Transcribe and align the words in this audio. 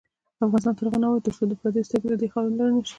افغانستان 0.45 0.73
تر 0.77 0.85
هغو 0.85 0.99
نه 1.03 1.07
ابادیږي، 1.09 1.25
ترڅو 1.25 1.43
د 1.47 1.53
پردیو 1.61 1.87
سترګې 1.87 2.07
له 2.11 2.17
دې 2.21 2.27
خاورې 2.33 2.51
لرې 2.57 2.71
نشي. 2.75 2.89